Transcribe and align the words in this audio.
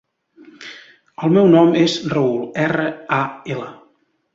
El 1.27 1.35
meu 1.37 1.47
nom 1.57 1.71
és 1.85 2.01
Raül: 2.17 2.43
erra, 2.67 2.91
a, 3.23 3.25
ela. 3.59 3.75